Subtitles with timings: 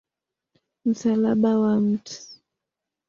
[0.85, 2.27] Msalaba wa Mt.